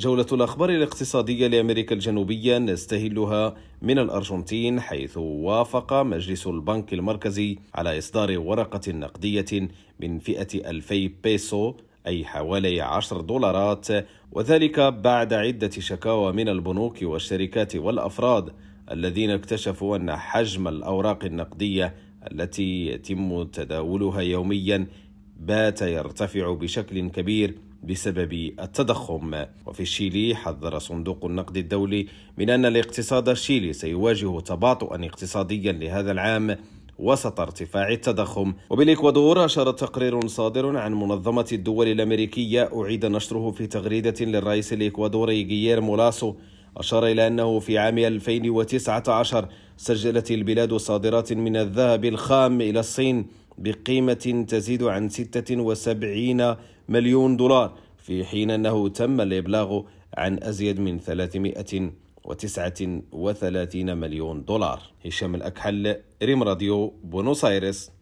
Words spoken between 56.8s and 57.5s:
مليون